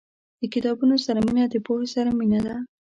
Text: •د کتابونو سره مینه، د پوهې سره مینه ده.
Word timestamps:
•د 0.39 0.43
کتابونو 0.53 0.95
سره 1.05 1.19
مینه، 1.25 1.43
د 1.49 1.55
پوهې 1.65 1.87
سره 1.95 2.09
مینه 2.19 2.39
ده. 2.45 2.55